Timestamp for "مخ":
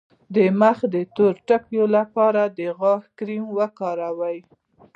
0.59-0.77